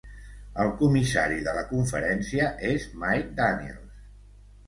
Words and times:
El 0.61 0.69
comissari 0.77 1.37
de 1.47 1.51
la 1.57 1.65
conferència 1.73 2.49
és 2.71 2.87
Mike 3.03 3.37
Daniels. 3.41 4.01